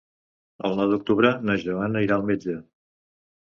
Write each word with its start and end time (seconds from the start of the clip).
El 0.69 0.77
nou 0.79 0.89
d'octubre 0.93 1.31
na 1.49 1.57
Joana 1.65 2.03
irà 2.07 2.17
al 2.19 2.27
metge. 2.31 2.57